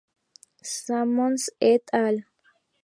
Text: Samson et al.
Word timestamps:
Samson 0.71 1.35
et 1.59 1.83
al. 1.91 2.15